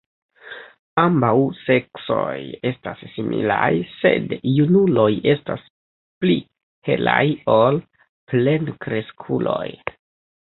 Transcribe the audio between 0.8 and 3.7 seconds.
Ambaŭ seksoj estas similaj,